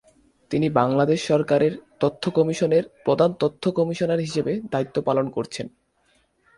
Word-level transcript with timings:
তিনি 0.51 0.67
বাংলাদেশ 0.69 1.19
সরকারের 1.27 1.73
তথ্য 1.99 2.23
কমিশনের 2.31 2.83
প্রধান 3.05 3.29
তথ্য 3.39 3.63
কমিশনার 3.71 4.19
হিসেবে 4.19 4.53
দায়িত্ব 4.71 4.97
পালন 5.01 5.25
করেছেন। 5.29 5.67